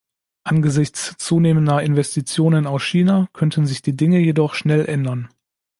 Angesichts 0.45 1.15
zunehmender 1.19 1.83
Investitionen 1.83 2.65
aus 2.65 2.81
China 2.81 3.29
könnten 3.33 3.67
sich 3.67 3.83
die 3.83 3.95
Dinge 3.95 4.17
jedoch 4.17 4.55
schnell 4.55 4.87
ändern. 4.87 5.29